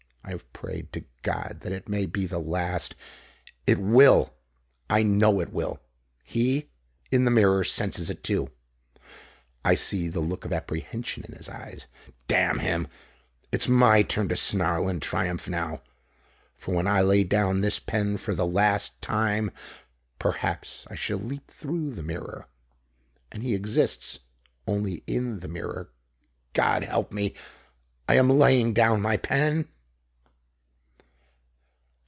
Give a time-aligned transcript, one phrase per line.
[0.23, 2.95] I have prayed to God that it may be the last.
[3.67, 4.33] It will!
[4.89, 5.81] I know it will!
[6.23, 6.69] He,
[7.11, 8.49] in the mirror, senses it too.
[9.65, 11.87] I see the look of apprehension in his eyes.
[12.27, 12.87] Damn him!
[13.51, 15.81] It's my turn to snarl in triumph now.
[16.55, 19.51] For when I lay down this pen, for the last time,
[20.19, 22.47] perhaps, I shall leap through the mirror.
[23.31, 24.19] And he exists
[24.67, 25.89] only in the mirror.
[26.53, 27.33] God help me!
[28.07, 29.67] _I am laying down my pen!